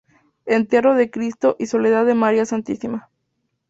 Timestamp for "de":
0.95-1.11, 2.07-2.15